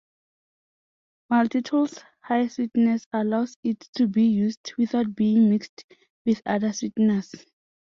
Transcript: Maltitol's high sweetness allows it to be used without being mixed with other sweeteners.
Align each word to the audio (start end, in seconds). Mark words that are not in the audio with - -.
Maltitol's 1.31 1.99
high 2.23 2.47
sweetness 2.47 3.05
allows 3.13 3.55
it 3.63 3.81
to 3.97 4.07
be 4.07 4.23
used 4.23 4.73
without 4.75 5.13
being 5.13 5.47
mixed 5.47 5.85
with 6.25 6.41
other 6.43 6.73
sweeteners. 6.73 7.31